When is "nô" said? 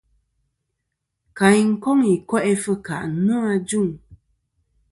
3.25-3.35